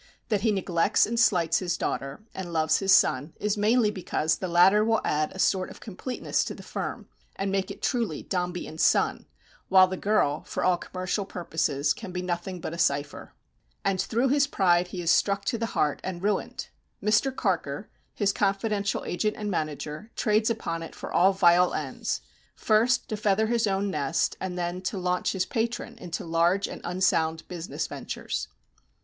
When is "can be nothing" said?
11.93-12.59